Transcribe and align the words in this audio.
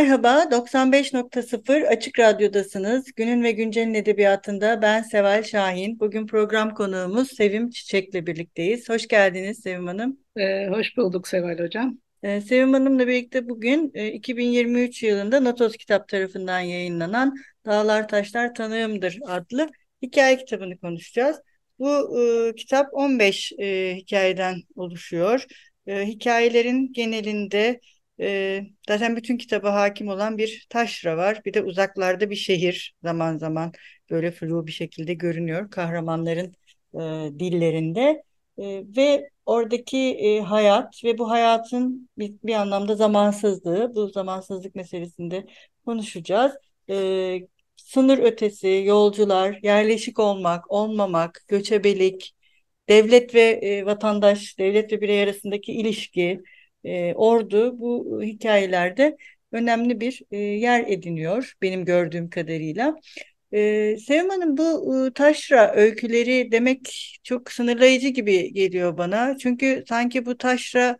Merhaba, 0.00 0.50
95.0 0.50 1.86
Açık 1.86 2.18
Radyo'dasınız. 2.18 3.12
Günün 3.16 3.42
ve 3.42 3.52
Güncel'in 3.52 3.94
edebiyatında 3.94 4.82
ben 4.82 5.02
Seval 5.02 5.42
Şahin. 5.42 6.00
Bugün 6.00 6.26
program 6.26 6.74
konuğumuz 6.74 7.28
Sevim 7.36 7.70
Çiçek'le 7.70 8.26
birlikteyiz. 8.26 8.88
Hoş 8.88 9.08
geldiniz 9.08 9.60
Sevim 9.62 9.86
Hanım. 9.86 10.18
Ee, 10.36 10.66
hoş 10.68 10.96
bulduk 10.96 11.28
Seval 11.28 11.58
Hocam. 11.58 11.98
Ee, 12.22 12.40
Sevim 12.40 12.72
Hanım'la 12.72 13.06
birlikte 13.06 13.48
bugün 13.48 13.90
e, 13.94 14.12
2023 14.12 15.02
yılında 15.02 15.44
Natos 15.44 15.76
Kitap 15.76 16.08
tarafından 16.08 16.60
yayınlanan 16.60 17.34
Dağlar 17.66 18.08
Taşlar 18.08 18.54
Tanığımdır 18.54 19.18
adlı 19.26 19.68
hikaye 20.02 20.36
kitabını 20.36 20.78
konuşacağız. 20.78 21.36
Bu 21.78 22.20
e, 22.20 22.54
kitap 22.54 22.88
15 22.92 23.52
e, 23.58 23.96
hikayeden 23.96 24.56
oluşuyor. 24.76 25.44
E, 25.86 26.06
hikayelerin 26.06 26.92
genelinde 26.92 27.80
e, 28.20 28.60
zaten 28.88 29.16
bütün 29.16 29.36
kitaba 29.36 29.74
hakim 29.74 30.08
olan 30.08 30.38
bir 30.38 30.66
taşra 30.70 31.16
var. 31.16 31.42
Bir 31.44 31.54
de 31.54 31.62
uzaklarda 31.62 32.30
bir 32.30 32.36
şehir 32.36 32.94
zaman 33.02 33.38
zaman 33.38 33.72
böyle 34.10 34.30
flu 34.30 34.66
bir 34.66 34.72
şekilde 34.72 35.14
görünüyor 35.14 35.70
kahramanların 35.70 36.54
e, 36.94 36.98
dillerinde. 37.38 38.22
E, 38.58 38.84
ve 38.96 39.30
oradaki 39.46 39.98
e, 39.98 40.40
hayat 40.40 41.04
ve 41.04 41.18
bu 41.18 41.30
hayatın 41.30 42.08
bir, 42.18 42.34
bir 42.44 42.54
anlamda 42.54 42.94
zamansızlığı, 42.96 43.94
bu 43.94 44.08
zamansızlık 44.08 44.74
meselesinde 44.74 45.46
konuşacağız. 45.84 46.52
E, 46.90 47.40
sınır 47.76 48.18
ötesi, 48.18 48.82
yolcular, 48.86 49.58
yerleşik 49.62 50.18
olmak, 50.18 50.70
olmamak, 50.70 51.44
göçebelik, 51.48 52.34
devlet 52.88 53.34
ve 53.34 53.40
e, 53.40 53.86
vatandaş, 53.86 54.58
devlet 54.58 54.92
ve 54.92 55.00
birey 55.00 55.22
arasındaki 55.22 55.72
ilişki, 55.72 56.42
e, 56.84 57.14
ordu 57.14 57.78
bu 57.80 58.20
hikayelerde 58.22 59.16
önemli 59.52 60.00
bir 60.00 60.22
e, 60.30 60.36
yer 60.38 60.84
ediniyor 60.88 61.54
benim 61.62 61.84
gördüğüm 61.84 62.30
kadarıyla. 62.30 62.96
E, 63.52 63.96
Sevim 63.96 64.28
Hanım 64.30 64.56
bu 64.56 64.96
e, 65.06 65.12
taşra 65.12 65.72
öyküleri 65.74 66.52
demek 66.52 67.18
çok 67.22 67.52
sınırlayıcı 67.52 68.08
gibi 68.08 68.52
geliyor 68.52 68.98
bana. 68.98 69.36
Çünkü 69.38 69.84
sanki 69.88 70.26
bu 70.26 70.38
taşra 70.38 70.98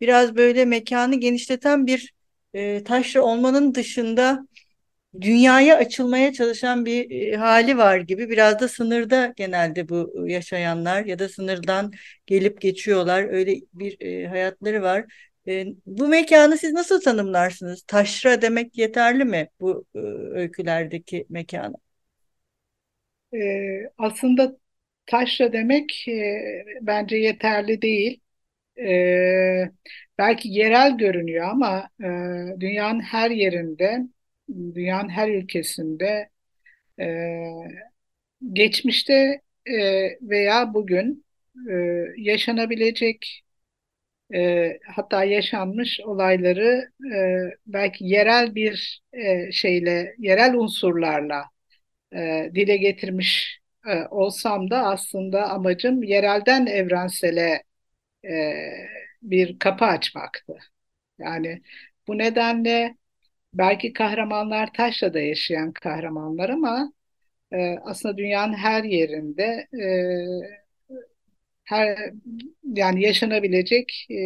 biraz 0.00 0.36
böyle 0.36 0.64
mekanı 0.64 1.20
genişleten 1.20 1.86
bir 1.86 2.12
e, 2.54 2.84
taşra 2.84 3.22
olmanın 3.22 3.74
dışında 3.74 4.46
dünyaya 5.20 5.76
açılmaya 5.76 6.32
çalışan 6.32 6.86
bir 6.86 7.10
e, 7.32 7.36
hali 7.36 7.78
var 7.78 7.98
gibi. 7.98 8.30
Biraz 8.30 8.60
da 8.60 8.68
sınırda 8.68 9.32
genelde 9.36 9.88
bu 9.88 10.24
yaşayanlar 10.28 11.04
ya 11.04 11.18
da 11.18 11.28
sınırdan 11.28 11.92
gelip 12.26 12.60
geçiyorlar. 12.60 13.24
Öyle 13.24 13.54
bir 13.72 14.00
e, 14.00 14.26
hayatları 14.26 14.82
var. 14.82 15.04
E, 15.48 15.66
bu 15.86 16.08
mekanı 16.08 16.58
siz 16.58 16.72
nasıl 16.72 17.00
tanımlarsınız? 17.00 17.82
Taşra 17.82 18.42
demek 18.42 18.78
yeterli 18.78 19.24
mi 19.24 19.48
bu 19.60 19.84
e, 19.94 19.98
öykülerdeki 20.38 21.26
mekanı? 21.28 21.74
E, 23.34 23.38
aslında 23.98 24.56
taşra 25.06 25.52
demek 25.52 26.08
e, 26.08 26.42
bence 26.80 27.16
yeterli 27.16 27.82
değil. 27.82 28.20
E, 28.78 29.70
belki 30.18 30.48
yerel 30.48 30.98
görünüyor 30.98 31.48
ama 31.48 31.88
e, 32.00 32.06
dünyanın 32.60 33.00
her 33.00 33.30
yerinde 33.30 33.98
dünyanın 34.48 35.08
her 35.08 35.28
ülkesinde 35.28 36.30
e, 37.00 37.06
geçmişte 38.52 39.40
e, 39.66 39.72
veya 40.22 40.74
bugün 40.74 41.24
e, 41.70 41.74
yaşanabilecek 42.16 43.42
e, 44.34 44.78
hatta 44.96 45.24
yaşanmış 45.24 46.00
olayları 46.04 46.90
e, 47.14 47.18
belki 47.66 48.04
yerel 48.04 48.54
bir 48.54 49.02
e, 49.12 49.52
şeyle, 49.52 50.14
yerel 50.18 50.54
unsurlarla 50.54 51.44
e, 52.16 52.50
dile 52.54 52.76
getirmiş 52.76 53.60
e, 53.88 54.06
olsam 54.10 54.70
da 54.70 54.82
aslında 54.86 55.50
amacım 55.50 56.02
yerelden 56.02 56.66
evrensele 56.66 57.62
e, 58.24 58.30
bir 59.22 59.58
kapı 59.58 59.84
açmaktı. 59.84 60.58
Yani 61.18 61.62
bu 62.08 62.18
nedenle 62.18 62.96
belki 63.52 63.92
kahramanlar 63.92 64.72
Taşra'da 64.72 65.20
yaşayan 65.20 65.72
kahramanlar 65.72 66.48
ama 66.48 66.92
e, 67.52 67.76
aslında 67.84 68.16
dünyanın 68.18 68.54
her 68.54 68.84
yerinde 68.84 69.68
e, 69.72 69.86
her 71.64 72.12
yani 72.64 73.02
yaşanabilecek 73.02 74.06
e, 74.10 74.18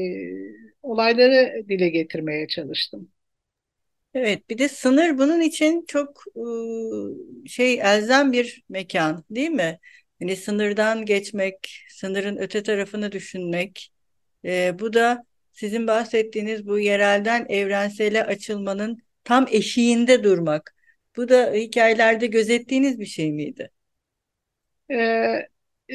olayları 0.83 1.65
dile 1.69 1.89
getirmeye 1.89 2.49
çalıştım. 2.49 3.09
Evet, 4.15 4.51
bir 4.51 4.59
de 4.59 4.69
sınır 4.69 5.19
bunun 5.19 5.41
için 5.41 5.85
çok 5.89 6.25
e, 6.37 7.49
şey 7.49 7.75
elzem 7.75 8.33
bir 8.33 8.63
mekan, 8.69 9.25
değil 9.31 9.51
mi? 9.51 9.79
Yani 10.21 10.37
sınırdan 10.37 11.05
geçmek, 11.05 11.85
sınırın 11.89 12.37
öte 12.37 12.63
tarafını 12.63 13.13
düşünmek. 13.13 13.93
E, 14.45 14.79
bu 14.79 14.93
da 14.93 15.25
sizin 15.53 15.87
bahsettiğiniz 15.87 16.67
bu 16.67 16.79
yerelden 16.79 17.47
evrensele 17.49 18.25
açılmanın 18.25 19.03
tam 19.25 19.47
eşiğinde 19.51 20.25
durmak. 20.25 20.75
Bu 21.17 21.29
da 21.29 21.53
hikayelerde 21.53 22.27
gözettiğiniz 22.27 23.01
bir 23.01 23.07
şey 23.07 23.33
miydi? 23.33 23.71
Ee, 24.91 24.95
e, 25.91 25.95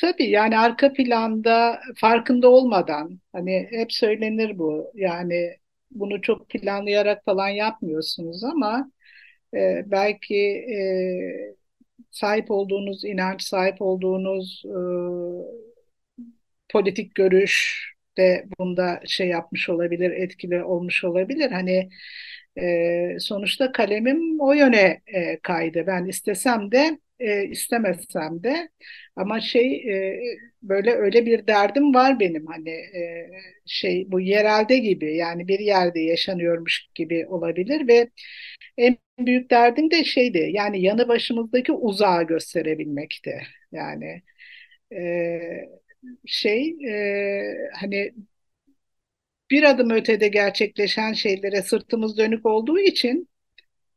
tabii 0.00 0.30
yani 0.30 0.58
arka 0.58 0.92
planda 0.92 1.80
farkında 1.96 2.48
olmadan 2.48 3.20
hani 3.32 3.68
hep 3.70 3.92
söylenir 3.92 4.58
bu 4.58 4.92
yani 4.94 5.56
bunu 5.90 6.22
çok 6.22 6.48
planlayarak 6.48 7.24
falan 7.24 7.48
yapmıyorsunuz 7.48 8.44
ama 8.44 8.90
e, 9.54 9.82
belki 9.86 10.36
e, 10.36 11.56
sahip 12.10 12.50
olduğunuz 12.50 13.04
inanç, 13.04 13.42
sahip 13.42 13.82
olduğunuz 13.82 14.62
e, 14.66 14.70
politik 16.68 17.14
görüş 17.14 17.84
de 18.18 18.44
bunda 18.58 19.00
şey 19.06 19.28
yapmış 19.28 19.68
olabilir, 19.68 20.10
etkili 20.10 20.64
olmuş 20.64 21.04
olabilir. 21.04 21.50
Hani 21.50 21.88
e, 22.60 23.16
sonuçta 23.20 23.72
kalemim 23.72 24.40
o 24.40 24.52
yöne 24.52 25.02
e, 25.06 25.38
kaydı. 25.40 25.84
Ben 25.86 26.04
istesem 26.06 26.72
de 26.72 26.98
e, 27.20 27.44
istemesem 27.44 28.42
de 28.42 28.68
ama 29.16 29.40
şey 29.40 29.74
e, 30.14 30.20
böyle 30.62 30.90
öyle 30.92 31.26
bir 31.26 31.46
derdim 31.46 31.94
var 31.94 32.20
benim 32.20 32.46
hani 32.46 32.70
e, 32.70 33.30
şey 33.66 34.04
bu 34.12 34.20
yerelde 34.20 34.78
gibi 34.78 35.16
yani 35.16 35.48
bir 35.48 35.58
yerde 35.58 36.00
yaşanıyormuş 36.00 36.88
gibi 36.94 37.26
olabilir 37.26 37.88
ve 37.88 38.08
en 38.78 38.96
büyük 39.18 39.50
derdim 39.50 39.90
de 39.90 40.04
şeydi 40.04 40.50
yani 40.52 40.82
yanı 40.82 41.08
başımızdaki 41.08 41.72
uzağı 41.72 42.24
gösterebilmekti 42.26 43.42
yani 43.72 44.22
e, 44.92 45.00
şey 46.26 46.76
e, 46.88 47.70
hani 47.80 48.14
bir 49.50 49.62
adım 49.62 49.90
ötede 49.90 50.28
gerçekleşen 50.28 51.12
şeylere 51.12 51.62
sırtımız 51.62 52.18
dönük 52.18 52.46
olduğu 52.46 52.78
için 52.78 53.28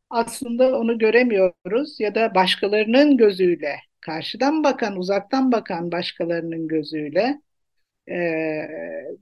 aslında 0.10 0.80
onu 0.80 1.00
göremiyoruz 1.00 2.00
ya 2.00 2.16
da 2.16 2.36
başkalarının 2.36 3.18
gözüyle, 3.18 3.76
karşıdan 4.02 4.64
bakan, 4.64 4.98
uzaktan 4.98 5.52
bakan 5.52 5.92
başkalarının 5.92 6.68
gözüyle 6.68 7.42
e, 8.12 8.16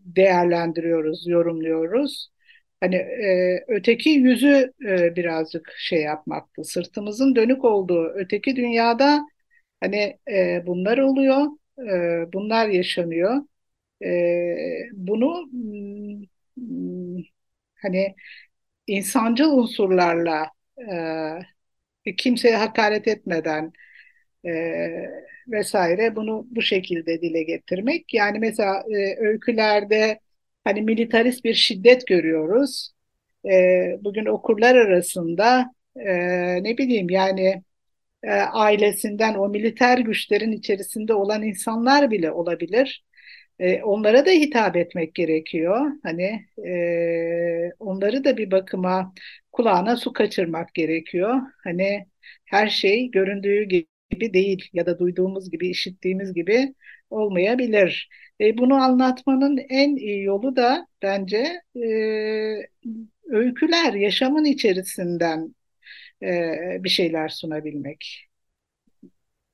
değerlendiriyoruz, 0.05 1.27
yorumluyoruz. 1.27 2.29
Hani 2.81 2.95
e, 2.95 3.59
öteki 3.67 4.09
yüzü 4.09 4.73
e, 4.87 5.15
birazcık 5.15 5.73
şey 5.77 6.01
yapmaktı. 6.01 6.63
Sırtımızın 6.63 7.35
dönük 7.35 7.65
olduğu 7.65 8.05
öteki 8.15 8.55
dünyada 8.55 9.21
hani 9.81 10.19
e, 10.31 10.63
bunlar 10.67 10.97
oluyor, 10.97 11.45
e, 11.79 12.33
bunlar 12.33 12.67
yaşanıyor. 12.69 13.35
E, 14.05 14.09
bunu 14.93 15.49
hmm, 16.55 17.23
hani 17.81 18.15
insancıl 18.87 19.51
unsurlarla 19.57 20.51
e, 22.07 22.15
kimseye 22.17 22.55
hakaret 22.57 23.07
etmeden 23.07 23.73
e, 24.45 24.51
vesaire 25.47 26.15
bunu 26.15 26.47
bu 26.51 26.61
şekilde 26.61 27.21
dile 27.21 27.43
getirmek. 27.43 28.13
Yani 28.13 28.39
mesela 28.39 28.83
e, 28.91 29.15
öykülerde 29.19 30.19
hani 30.63 30.81
militarist 30.81 31.43
bir 31.45 31.53
şiddet 31.53 32.07
görüyoruz. 32.07 32.91
E, 33.45 33.51
bugün 34.01 34.25
okurlar 34.25 34.75
arasında 34.75 35.71
e, 35.95 36.05
ne 36.63 36.77
bileyim 36.77 37.09
yani 37.09 37.63
e, 38.23 38.31
ailesinden 38.33 39.35
o 39.35 39.49
militer 39.49 39.97
güçlerin 39.99 40.51
içerisinde 40.51 41.13
olan 41.13 41.43
insanlar 41.43 42.11
bile 42.11 42.31
olabilir. 42.31 43.05
E, 43.59 43.83
onlara 43.83 44.25
da 44.25 44.31
hitap 44.31 44.75
etmek 44.75 45.15
gerekiyor. 45.15 45.91
Hani 46.03 46.45
e, 46.67 47.71
onları 47.79 48.23
da 48.23 48.38
bir 48.38 48.51
bakıma 48.51 49.13
kulağına 49.51 49.97
su 49.97 50.13
kaçırmak 50.13 50.73
gerekiyor. 50.73 51.35
Hani 51.63 52.06
her 52.45 52.69
şey 52.69 53.11
göründüğü 53.11 53.63
gibi 53.63 54.33
değil 54.33 54.69
ya 54.73 54.85
da 54.85 55.00
duyduğumuz 55.00 55.51
gibi, 55.51 55.69
işittiğimiz 55.69 56.33
gibi 56.33 56.73
olmayabilir. 57.09 58.09
E, 58.41 58.57
bunu 58.57 58.73
anlatmanın 58.75 59.57
en 59.69 59.95
iyi 59.95 60.23
yolu 60.23 60.56
da 60.56 60.88
bence 61.01 61.61
e, 61.75 61.79
öyküler, 63.27 63.94
yaşamın 63.94 64.45
içerisinden 64.45 65.56
e, 66.23 66.27
bir 66.83 66.89
şeyler 66.89 67.29
sunabilmek. 67.29 68.28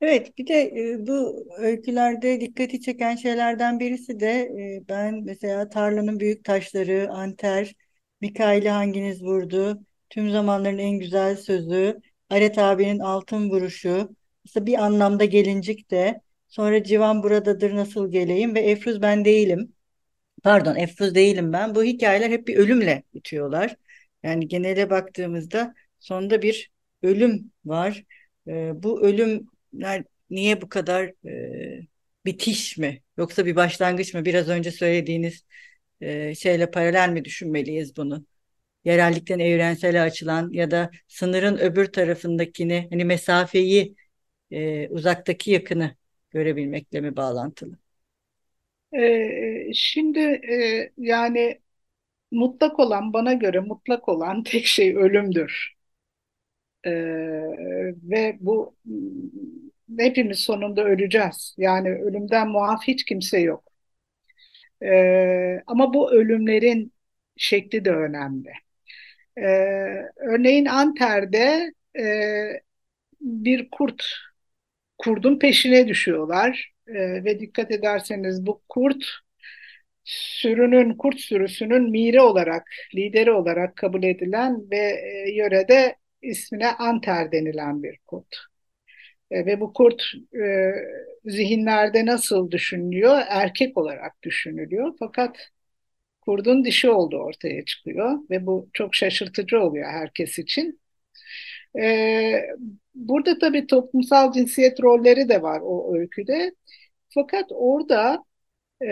Evet, 0.08 0.38
bir 0.38 0.48
de 0.48 0.62
e, 0.64 1.08
bu 1.08 1.48
öykülerde 1.58 2.42
dikkati 2.42 2.82
çeken 2.82 3.16
şeylerden 3.16 3.80
birisi 3.80 4.20
de 4.20 4.32
e, 4.32 4.88
ben 4.90 5.24
mesela 5.24 5.70
Tarlanın 5.70 6.20
Büyük 6.20 6.44
Taşları, 6.44 7.10
Anter, 7.12 7.76
Mikail'i 8.22 8.70
hanginiz 8.70 9.24
vurdu, 9.24 9.82
Tüm 10.10 10.32
Zamanların 10.32 10.78
En 10.78 11.00
Güzel 11.00 11.36
Sözü, 11.36 12.00
Aret 12.30 12.58
abinin 12.58 13.00
Altın 13.00 13.50
Vuruşu, 13.50 14.16
mesela 14.46 14.66
bir 14.66 14.84
anlamda 14.86 15.26
gelincik 15.26 15.92
de, 15.92 16.22
sonra 16.48 16.84
Civan 16.84 17.24
Buradadır 17.24 17.76
Nasıl 17.76 18.12
Geleyim 18.12 18.56
ve 18.56 18.60
Efruz 18.60 19.02
Ben 19.02 19.26
Değilim. 19.26 19.74
Pardon, 20.44 20.76
Efruz 20.76 21.16
Değilim 21.16 21.54
Ben. 21.54 21.76
Bu 21.76 21.84
hikayeler 21.84 22.30
hep 22.30 22.48
bir 22.48 22.58
ölümle 22.58 23.04
bitiyorlar. 23.14 23.76
Yani 24.24 24.48
genele 24.48 24.90
baktığımızda 24.90 25.74
sonunda 26.00 26.42
bir 26.42 26.72
ölüm 27.04 27.52
var. 27.66 28.04
Bu 28.74 29.02
ölümler 29.02 29.55
niye 30.30 30.62
bu 30.62 30.70
kadar 30.70 31.14
e, 31.30 31.88
bitiş 32.26 32.78
mi 32.78 33.02
yoksa 33.18 33.46
bir 33.46 33.56
başlangıç 33.56 34.14
mı? 34.14 34.26
Biraz 34.26 34.50
önce 34.50 34.72
söylediğiniz 34.72 35.46
e, 36.02 36.36
şeyle 36.36 36.72
paralel 36.72 37.10
mi 37.10 37.26
düşünmeliyiz 37.26 37.98
bunu? 37.98 38.26
Yerellikten 38.86 39.40
evrensele 39.40 40.02
açılan 40.02 40.52
ya 40.54 40.72
da 40.72 40.92
sınırın 41.08 41.58
öbür 41.58 41.86
tarafındakini 41.94 42.88
hani 42.92 43.06
mesafeyi 43.06 43.96
e, 44.52 44.90
uzaktaki 44.90 45.52
yakını 45.52 45.96
görebilmekle 46.32 47.02
mi 47.02 47.18
bağlantılı? 47.18 47.80
Ee, 48.94 49.72
şimdi 49.74 50.20
e, 50.20 50.92
yani 50.98 51.62
mutlak 52.32 52.80
olan 52.80 53.14
bana 53.14 53.34
göre 53.34 53.62
mutlak 53.62 54.10
olan 54.10 54.44
tek 54.44 54.68
şey 54.68 54.98
ölümdür. 54.98 55.75
Ee, 56.86 56.92
ve 58.04 58.38
bu 58.40 58.76
hepimiz 60.00 60.40
sonunda 60.40 60.84
öleceğiz. 60.84 61.56
Yani 61.58 61.90
ölümden 61.90 62.48
muaf 62.50 62.84
hiç 62.88 63.06
kimse 63.06 63.40
yok. 63.40 63.64
Ee, 64.84 65.62
ama 65.68 65.94
bu 65.94 66.12
ölümlerin 66.12 66.94
şekli 67.38 67.86
de 67.86 67.92
önemli. 67.92 68.50
Ee, 69.38 69.44
örneğin 70.18 70.66
Anter'de 70.66 71.74
e, 72.00 72.06
bir 73.22 73.70
kurt, 73.72 74.04
kurdun 74.98 75.40
peşine 75.40 75.88
düşüyorlar. 75.88 76.74
Ee, 76.88 77.24
ve 77.24 77.40
dikkat 77.40 77.72
ederseniz 77.72 78.46
bu 78.46 78.62
kurt 78.70 79.06
sürünün, 80.04 80.94
kurt 80.98 81.20
sürüsünün 81.20 81.92
miri 81.92 82.22
olarak, 82.22 82.72
lideri 82.96 83.32
olarak 83.32 83.76
kabul 83.76 84.04
edilen 84.04 84.72
ve 84.72 84.78
e, 84.78 85.32
yörede 85.36 85.96
ismine 86.26 86.72
Anter 86.72 87.32
denilen 87.32 87.84
bir 87.84 87.98
kurt. 88.08 88.36
E, 89.32 89.46
ve 89.46 89.60
bu 89.62 89.74
kurt 89.74 90.04
e, 90.36 90.72
zihinlerde 91.26 92.06
nasıl 92.06 92.52
düşünülüyor? 92.52 93.22
Erkek 93.30 93.78
olarak 93.78 94.24
düşünülüyor. 94.24 94.94
Fakat 95.00 95.38
kurdun 96.22 96.66
dişi 96.66 96.90
olduğu 96.90 97.18
ortaya 97.18 97.66
çıkıyor 97.66 98.20
ve 98.30 98.46
bu 98.46 98.70
çok 98.74 98.96
şaşırtıcı 98.96 99.60
oluyor 99.62 99.90
herkes 99.92 100.40
için. 100.40 100.80
E, 101.80 102.42
burada 102.96 103.40
tabii 103.40 103.68
toplumsal 103.68 104.34
cinsiyet 104.34 104.84
rolleri 104.84 105.30
de 105.30 105.42
var 105.42 105.62
o 105.64 105.96
öyküde. 105.98 106.56
Fakat 107.10 107.46
orada 107.50 108.24
e, 108.84 108.88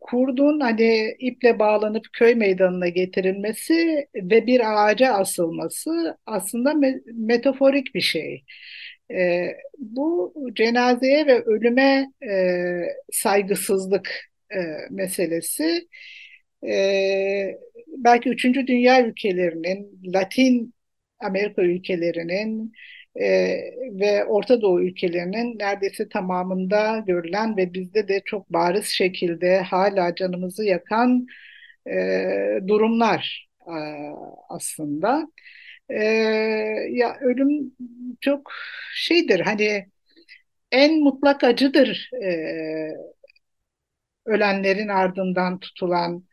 kurdun 0.00 0.60
hani 0.60 1.16
iple 1.18 1.58
bağlanıp 1.58 2.04
köy 2.12 2.34
meydanına 2.34 2.88
getirilmesi 2.88 4.06
ve 4.14 4.46
bir 4.46 4.60
ağaca 4.74 5.12
asılması 5.12 6.18
aslında 6.26 6.74
me 6.74 6.94
metaforik 7.14 7.94
bir 7.94 8.00
şey. 8.00 8.44
E, 9.12 9.48
bu 9.78 10.34
cenazeye 10.54 11.26
ve 11.26 11.42
ölüme 11.44 12.06
e, 12.30 12.32
saygısızlık 13.12 14.10
e, 14.54 14.58
meselesi 14.90 15.88
e, 16.66 17.56
belki 17.88 18.28
üçüncü 18.30 18.66
dünya 18.66 19.06
ülkelerinin, 19.06 20.00
Latin 20.14 20.74
Amerika 21.20 21.62
ülkelerinin 21.62 22.72
e, 23.16 23.24
ve 24.00 24.24
Orta 24.24 24.60
Doğu 24.62 24.82
ülkelerinin 24.82 25.58
neredeyse 25.58 26.08
tamamında 26.08 27.04
görülen 27.06 27.56
ve 27.56 27.74
bizde 27.74 28.08
de 28.08 28.22
çok 28.24 28.52
bariz 28.52 28.86
şekilde 28.86 29.60
hala 29.62 30.14
canımızı 30.14 30.64
yakan 30.64 31.26
e, 31.90 32.60
durumlar 32.68 33.48
e, 33.68 33.74
aslında. 34.48 35.28
E, 35.90 36.04
ya 36.90 37.18
ölüm 37.20 37.72
çok 38.20 38.52
şeydir 38.94 39.40
hani 39.40 39.86
en 40.72 41.00
mutlak 41.04 41.44
acıdır 41.44 42.10
e, 42.24 42.30
ölenlerin 44.26 44.88
ardından 44.88 45.60
tutulan 45.60 46.24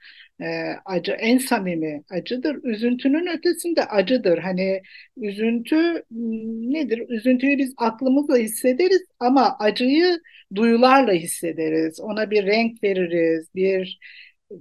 e, 0.41 0.73
acı 0.85 1.11
en 1.11 1.37
samimi 1.37 2.03
acıdır. 2.09 2.63
Üzüntünün 2.63 3.27
ötesinde 3.37 3.85
acıdır. 3.85 4.37
Hani 4.37 4.81
üzüntü 5.17 6.03
hmm, 6.11 6.73
nedir? 6.73 7.09
Üzüntüyü 7.09 7.57
biz 7.57 7.73
aklımızla 7.77 8.37
hissederiz 8.37 9.01
ama 9.19 9.55
acıyı 9.59 10.19
duyularla 10.55 11.11
hissederiz. 11.13 11.99
Ona 11.99 12.31
bir 12.31 12.45
renk 12.45 12.83
veririz, 12.83 13.47
bir 13.55 13.99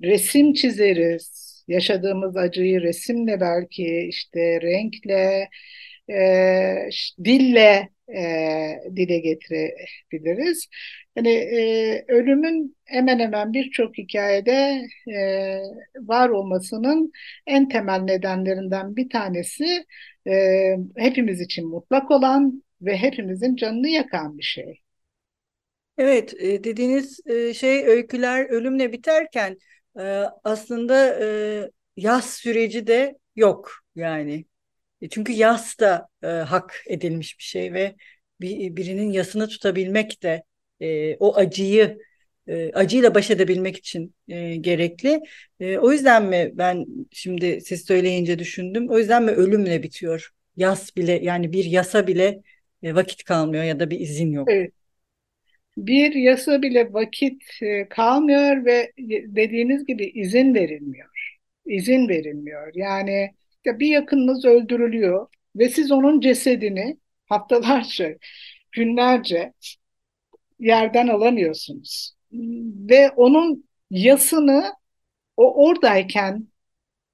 resim 0.03 0.53
çizeriz. 0.53 1.47
Yaşadığımız 1.69 2.37
acıyı 2.37 2.83
resimle 2.83 3.41
belki 3.41 4.07
işte 4.09 4.61
renkle, 4.63 5.49
e, 6.11 6.89
dille 7.25 7.89
e, 8.09 8.97
dile 8.97 9.19
getirebiliriz. 9.19 10.69
Hani 11.15 11.29
e, 11.31 12.05
ölümün 12.09 12.77
hemen 12.85 13.19
hemen 13.19 13.53
birçok 13.53 13.99
hikayede 13.99 14.83
e, 15.09 15.17
var 15.97 16.29
olmasının 16.29 17.13
en 17.47 17.69
temel 17.69 17.99
nedenlerinden 18.01 18.97
bir 18.97 19.11
tanesi 19.11 19.85
e, 20.27 20.33
hepimiz 20.97 21.41
için 21.41 21.69
mutlak 21.69 22.11
olan 22.11 22.63
ve 22.81 22.97
hepimizin 22.97 23.57
canını 23.57 23.89
yakan 23.89 24.39
bir 24.39 24.43
şey. 24.43 24.81
Evet, 25.99 26.35
e, 26.39 26.65
dediğiniz 26.65 27.21
e, 27.27 27.55
şey 27.55 27.87
öyküler 27.87 28.47
ölümle 28.51 28.93
biterken 28.93 29.59
e, 29.99 30.03
aslında 30.45 31.17
yaz 31.97 32.35
süreci 32.35 32.87
de 32.87 33.19
yok 33.37 33.71
yani. 33.95 34.45
Çünkü 35.11 35.33
yas 35.33 35.79
da 35.81 36.09
hak 36.23 36.83
edilmiş 36.87 37.39
bir 37.39 37.45
şey 37.45 37.73
ve 37.73 37.95
birinin 38.41 39.11
yasını 39.11 39.49
tutabilmek 39.49 40.23
de 40.23 40.43
e, 40.81 41.17
o 41.17 41.37
acıyı 41.37 41.99
e, 42.47 42.73
acıyla 42.73 43.15
baş 43.15 43.31
edebilmek 43.31 43.77
için 43.77 44.15
e, 44.29 44.57
gerekli. 44.57 45.21
E, 45.61 45.79
o 45.79 45.93
yüzden 45.93 46.25
mi 46.25 46.51
ben 46.55 46.87
şimdi 47.13 47.61
siz 47.61 47.85
söyleyince 47.85 48.39
düşündüm. 48.39 48.91
O 48.91 48.99
yüzden 48.99 49.23
mi 49.23 49.31
ölümle 49.31 49.83
bitiyor? 49.83 50.31
Yas 50.57 50.97
bile 50.97 51.13
yani 51.13 51.53
bir 51.53 51.65
yasa 51.65 52.07
bile 52.07 52.43
e, 52.83 52.95
vakit 52.95 53.25
kalmıyor 53.25 53.65
ya 53.65 53.81
da 53.81 53.91
bir 53.91 54.01
izin 54.01 54.33
yok. 54.33 54.49
Bir 55.77 56.15
yasa 56.15 56.63
bile 56.63 56.93
vakit 56.93 57.43
e, 57.63 57.89
kalmıyor 57.89 58.65
ve 58.65 58.93
dediğiniz 59.27 59.87
gibi 59.87 60.07
izin 60.07 60.55
verilmiyor. 60.55 61.37
İzin 61.67 62.09
verilmiyor. 62.09 62.71
Yani 62.75 63.31
işte 63.67 63.81
bir 63.81 63.89
yakınınız 63.89 64.45
öldürülüyor 64.45 65.29
ve 65.57 65.69
siz 65.69 65.93
onun 65.93 66.21
cesedini 66.21 66.99
haftalarca, 67.27 68.19
günlerce 68.73 69.53
yerden 70.61 71.09
alamıyorsunuz. 71.09 72.15
Ve 72.91 73.11
onun 73.11 73.69
yasını 73.91 74.75
o 75.37 75.67
oradayken 75.67 76.49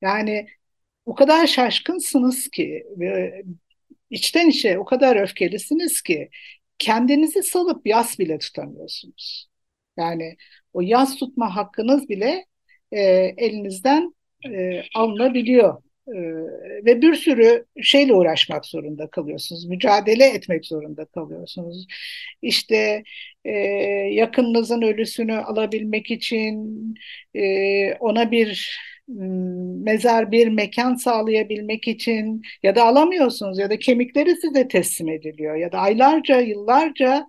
yani 0.02 0.46
o 1.06 1.14
kadar 1.14 1.46
şaşkınsınız 1.46 2.48
ki 2.48 2.84
içten 4.10 4.48
içe 4.48 4.78
o 4.78 4.84
kadar 4.84 5.16
öfkelisiniz 5.16 6.02
ki 6.02 6.30
kendinizi 6.78 7.42
salıp 7.42 7.86
yas 7.86 8.18
bile 8.18 8.38
tutamıyorsunuz. 8.38 9.48
Yani 9.96 10.36
o 10.72 10.80
yas 10.80 11.16
tutma 11.16 11.56
hakkınız 11.56 12.08
bile 12.08 12.46
e, 12.92 13.00
elinizden 13.36 14.14
e, 14.46 14.82
alınabiliyor. 14.94 15.82
E, 16.08 16.12
ve 16.84 17.02
bir 17.02 17.14
sürü 17.14 17.64
şeyle 17.82 18.14
uğraşmak 18.14 18.66
zorunda 18.66 19.06
kalıyorsunuz. 19.10 19.64
Mücadele 19.66 20.26
etmek 20.26 20.66
zorunda 20.66 21.04
kalıyorsunuz. 21.04 21.86
İşte 22.42 23.02
e, 23.44 23.50
yakınınızın 24.12 24.82
ölüsünü 24.82 25.36
alabilmek 25.36 26.10
için 26.10 26.94
e, 27.34 27.94
ona 27.94 28.30
bir 28.30 28.78
mezar 29.84 30.32
bir 30.32 30.48
mekan 30.48 30.94
sağlayabilmek 30.94 31.88
için 31.88 32.42
ya 32.62 32.76
da 32.76 32.84
alamıyorsunuz 32.84 33.58
ya 33.58 33.70
da 33.70 33.78
kemikleri 33.78 34.36
size 34.36 34.68
teslim 34.68 35.08
ediliyor 35.08 35.56
ya 35.56 35.72
da 35.72 35.78
aylarca 35.78 36.40
yıllarca 36.40 37.26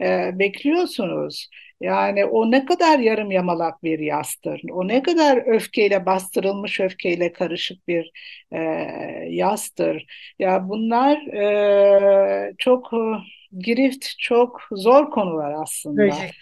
e, 0.00 0.30
bekliyorsunuz. 0.38 1.48
Yani 1.84 2.24
o 2.24 2.50
ne 2.50 2.64
kadar 2.64 2.98
yarım 2.98 3.30
yamalak 3.30 3.82
bir 3.82 3.98
yastır, 3.98 4.60
o 4.72 4.88
ne 4.88 5.02
kadar 5.02 5.36
öfkeyle 5.54 6.06
bastırılmış 6.06 6.80
öfkeyle 6.80 7.32
karışık 7.32 7.88
bir 7.88 8.12
e, 8.52 8.58
yastır. 9.28 10.06
Ya 10.38 10.68
bunlar 10.68 11.16
e, 11.26 12.54
çok 12.58 12.92
e, 12.94 12.98
girift, 13.58 14.06
çok 14.18 14.60
zor 14.72 15.10
konular 15.10 15.52
aslında. 15.62 16.02
Evet. 16.02 16.32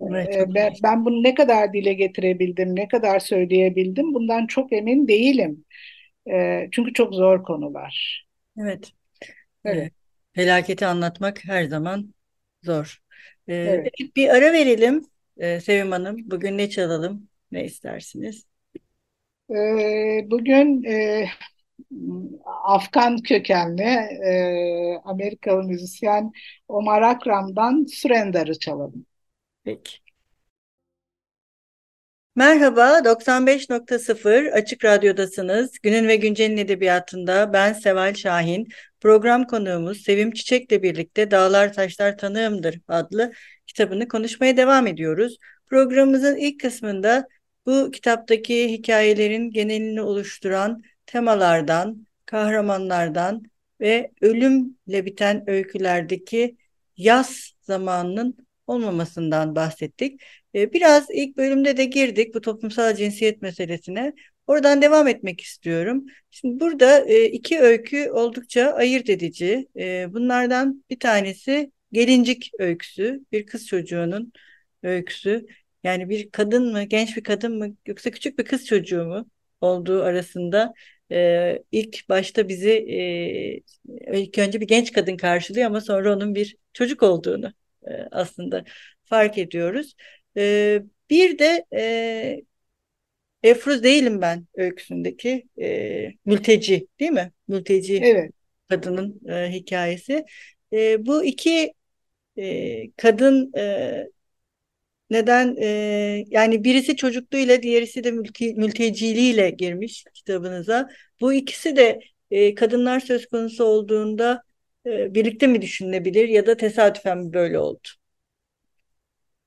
Evet, 0.00 0.48
ben, 0.54 0.72
ben 0.82 1.04
bunu 1.04 1.22
ne 1.22 1.34
kadar 1.34 1.72
dile 1.72 1.92
getirebildim, 1.92 2.76
ne 2.76 2.88
kadar 2.88 3.20
söyleyebildim 3.20 4.14
bundan 4.14 4.46
çok 4.46 4.72
emin 4.72 5.08
değilim. 5.08 5.64
E, 6.32 6.68
çünkü 6.72 6.92
çok 6.92 7.14
zor 7.14 7.42
konular. 7.42 8.26
Evet. 8.58 8.92
Evet. 9.64 9.92
Felaketi 10.32 10.86
anlatmak 10.86 11.44
her 11.44 11.64
zaman 11.64 12.14
zor. 12.62 13.01
Ee, 13.48 13.54
evet. 13.54 13.92
Bir 14.16 14.28
ara 14.28 14.52
verelim 14.52 15.06
ee, 15.36 15.60
Sevim 15.60 15.92
Hanım. 15.92 16.30
Bugün 16.30 16.58
ne 16.58 16.70
çalalım? 16.70 17.28
Ne 17.52 17.64
istersiniz? 17.64 18.46
Ee, 19.50 20.26
bugün 20.30 20.84
e, 20.84 21.26
Afgan 22.64 23.16
kökenli 23.16 23.82
e, 23.82 25.00
Amerikalı 25.04 25.62
müzisyen 25.62 26.32
Omar 26.68 27.02
Akram'dan 27.02 27.86
Surrender'ı 27.92 28.58
çalalım. 28.58 29.06
Peki. 29.64 29.98
Merhaba, 32.36 33.04
95.0 33.04 34.46
Açık 34.52 34.84
Radyo'dasınız. 34.84 35.78
Günün 35.82 36.08
ve 36.08 36.16
Güncel'in 36.16 36.56
edebiyatında 36.56 37.52
ben 37.52 37.72
Seval 37.72 38.14
Şahin. 38.14 38.68
Program 39.02 39.46
konuğumuz 39.46 40.02
Sevim 40.02 40.30
Çiçek'le 40.30 40.82
birlikte 40.82 41.30
Dağlar 41.30 41.72
Taşlar 41.72 42.18
Tanığımdır 42.18 42.80
adlı 42.88 43.32
kitabını 43.66 44.08
konuşmaya 44.08 44.56
devam 44.56 44.86
ediyoruz. 44.86 45.38
Programımızın 45.66 46.36
ilk 46.36 46.60
kısmında 46.60 47.28
bu 47.66 47.90
kitaptaki 47.90 48.72
hikayelerin 48.72 49.50
genelini 49.50 50.02
oluşturan 50.02 50.82
temalardan, 51.06 52.06
kahramanlardan 52.26 53.42
ve 53.80 54.10
ölümle 54.20 55.06
biten 55.06 55.50
öykülerdeki 55.50 56.56
yaz 56.96 57.52
zamanının 57.60 58.36
olmamasından 58.66 59.54
bahsettik. 59.56 60.20
Ee, 60.54 60.72
biraz 60.72 61.06
ilk 61.10 61.36
bölümde 61.36 61.76
de 61.76 61.84
girdik 61.84 62.34
bu 62.34 62.40
toplumsal 62.40 62.94
cinsiyet 62.94 63.42
meselesine. 63.42 64.12
Oradan 64.46 64.82
devam 64.82 65.08
etmek 65.08 65.40
istiyorum. 65.40 66.06
Şimdi 66.30 66.60
burada 66.60 67.04
e, 67.08 67.24
iki 67.24 67.60
öykü 67.60 68.10
oldukça 68.10 68.72
ayırt 68.72 69.10
edici. 69.10 69.68
E, 69.76 70.12
bunlardan 70.12 70.84
bir 70.90 70.98
tanesi 70.98 71.72
gelincik 71.92 72.50
öyküsü, 72.58 73.20
bir 73.32 73.46
kız 73.46 73.66
çocuğunun 73.66 74.32
öyküsü. 74.82 75.46
Yani 75.84 76.08
bir 76.08 76.30
kadın 76.30 76.72
mı, 76.72 76.82
genç 76.84 77.16
bir 77.16 77.22
kadın 77.24 77.58
mı 77.58 77.76
yoksa 77.86 78.10
küçük 78.10 78.38
bir 78.38 78.44
kız 78.44 78.66
çocuğu 78.66 79.04
mu 79.04 79.26
olduğu 79.60 80.02
arasında 80.02 80.74
e, 81.12 81.58
ilk 81.72 82.08
başta 82.08 82.48
bizi 82.48 82.70
ilk 84.12 84.38
önce 84.38 84.60
bir 84.60 84.66
genç 84.66 84.92
kadın 84.92 85.16
karşılıyor 85.16 85.66
ama 85.66 85.80
sonra 85.80 86.14
onun 86.16 86.34
bir 86.34 86.56
çocuk 86.72 87.02
olduğunu 87.02 87.52
aslında 88.10 88.64
fark 89.04 89.38
ediyoruz. 89.38 89.94
E, 90.36 90.82
bir 91.10 91.38
de 91.38 91.66
e, 91.74 92.42
Efruz 93.42 93.82
değilim 93.82 94.20
ben 94.20 94.46
öyküsündeki 94.54 95.48
e, 95.60 96.08
mülteci 96.24 96.86
değil 97.00 97.10
mi? 97.10 97.32
Mülteci 97.48 97.96
evet. 97.96 98.32
kadının 98.68 99.20
e, 99.28 99.52
hikayesi. 99.52 100.24
E, 100.72 101.06
bu 101.06 101.24
iki 101.24 101.72
e, 102.38 102.90
kadın 102.96 103.52
e, 103.56 104.06
neden 105.10 105.56
e, 105.60 105.66
yani 106.28 106.64
birisi 106.64 106.96
çocukluğuyla 106.96 107.62
diğerisi 107.62 108.04
de 108.04 108.10
mülti, 108.10 108.54
mülteciliğiyle 108.54 109.50
girmiş 109.50 110.04
kitabınıza. 110.14 110.88
Bu 111.20 111.32
ikisi 111.32 111.76
de 111.76 112.00
e, 112.30 112.54
kadınlar 112.54 113.00
söz 113.00 113.26
konusu 113.26 113.64
olduğunda 113.64 114.42
e, 114.86 115.14
birlikte 115.14 115.46
mi 115.46 115.62
düşünülebilir 115.62 116.28
ya 116.28 116.46
da 116.46 116.56
tesadüfen 116.56 117.18
mi 117.18 117.32
böyle 117.32 117.58
oldu? 117.58 117.88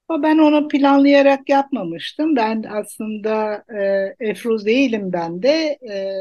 Ben 0.09 0.37
onu 0.37 0.67
planlayarak 0.67 1.49
yapmamıştım. 1.49 2.35
Ben 2.35 2.63
aslında 2.69 3.63
e, 4.19 4.29
Efruz 4.29 4.65
değilim 4.65 5.13
ben 5.13 5.43
de. 5.43 5.49
E, 5.89 6.13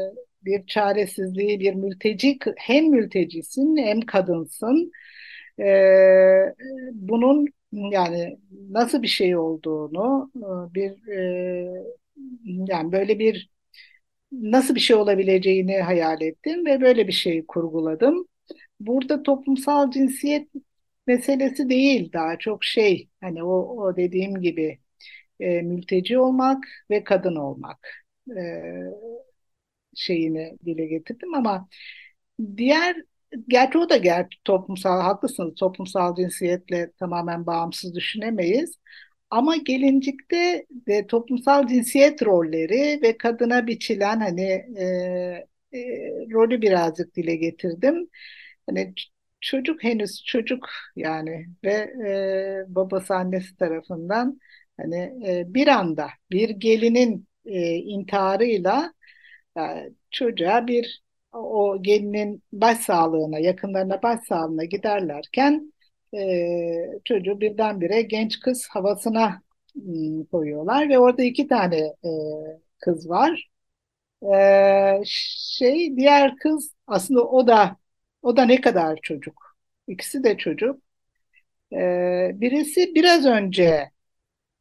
bir 0.45 0.65
çaresizliği, 0.67 1.59
bir 1.59 1.73
mülteci, 1.73 2.37
hem 2.57 2.85
mültecisin 2.89 3.77
hem 3.77 4.01
kadınsın. 4.01 4.91
E, 5.59 5.65
bunun 6.93 7.45
yani 7.71 8.37
nasıl 8.69 9.01
bir 9.03 9.07
şey 9.07 9.37
olduğunu, 9.37 10.31
e, 10.37 10.73
bir 10.75 11.07
e, 11.07 11.83
yani 12.45 12.91
böyle 12.91 13.19
bir 13.19 13.49
nasıl 14.31 14.75
bir 14.75 14.79
şey 14.79 14.95
olabileceğini 14.95 15.77
hayal 15.81 16.21
ettim 16.21 16.65
ve 16.65 16.81
böyle 16.81 17.07
bir 17.07 17.13
şey 17.13 17.45
kurguladım. 17.47 18.27
Burada 18.79 19.23
toplumsal 19.23 19.91
cinsiyet 19.91 20.49
meselesi 21.07 21.69
değil 21.69 22.13
daha 22.13 22.37
çok 22.39 22.63
şey 22.63 23.09
hani 23.21 23.43
o, 23.43 23.49
o 23.83 23.95
dediğim 23.97 24.41
gibi 24.41 24.79
e, 25.39 25.61
mülteci 25.61 26.19
olmak 26.19 26.65
ve 26.91 27.05
kadın 27.05 27.35
olmak 27.35 27.89
e, 28.37 28.41
şeyini 29.95 30.57
dile 30.65 30.85
getirdim 30.85 31.33
ama 31.35 31.67
diğer 32.57 32.97
gerçi 33.47 33.77
o 33.77 33.89
da 33.89 33.97
gerçi 33.97 34.37
toplumsal 34.45 35.01
haklısınız 35.01 35.55
toplumsal 35.55 36.15
cinsiyetle 36.15 36.91
tamamen 36.99 37.45
bağımsız 37.45 37.95
düşünemeyiz 37.95 38.75
ama 39.29 39.57
gelincikte 39.57 40.65
de 40.71 41.07
toplumsal 41.07 41.67
cinsiyet 41.67 42.23
rolleri 42.23 42.99
ve 43.03 43.17
kadına 43.17 43.67
biçilen 43.67 44.19
hani 44.21 44.41
e, 44.79 45.47
e, 45.73 45.79
rolü 46.31 46.61
birazcık 46.61 47.15
dile 47.15 47.35
getirdim. 47.35 48.09
Hani 48.69 48.93
çocuk 49.45 49.83
henüz 49.83 50.23
çocuk 50.25 50.69
yani 50.95 51.45
ve 51.63 51.71
e, 52.09 52.75
babası 52.75 53.15
annesi 53.15 53.57
tarafından 53.57 54.39
hani 54.77 54.95
e, 55.27 55.43
bir 55.53 55.67
anda 55.67 56.07
bir 56.31 56.49
gelinin 56.49 57.27
e, 57.45 57.75
intiharıyla 57.75 58.93
e, 59.57 59.61
çocuğa 60.11 60.67
bir 60.67 61.03
o 61.33 61.77
gelinin 61.83 62.43
baş 62.53 62.77
sağlığına 62.77 63.39
yakınlarına 63.39 64.03
baş 64.03 64.19
sağlığına 64.27 64.63
giderlerken 64.65 65.73
e, 66.15 66.99
çocuğu 67.05 67.41
birdenbire 67.41 68.01
genç 68.01 68.39
kız 68.39 68.67
havasına 68.71 69.41
ım, 69.77 70.25
koyuyorlar 70.25 70.89
ve 70.89 70.99
orada 70.99 71.23
iki 71.23 71.47
tane 71.47 71.77
e, 71.77 72.09
kız 72.79 73.09
var. 73.09 73.49
E, 74.35 75.01
şey 75.05 75.97
diğer 75.97 76.35
kız 76.37 76.73
aslında 76.87 77.23
o 77.27 77.47
da 77.47 77.77
o 78.25 78.37
da 78.37 78.45
ne 78.45 78.61
kadar 78.61 78.99
çocuk. 79.01 79.57
İkisi 79.87 80.23
de 80.23 80.37
çocuk. 80.37 80.81
Ee, 81.73 82.31
birisi 82.33 82.95
biraz 82.95 83.25
önce 83.25 83.91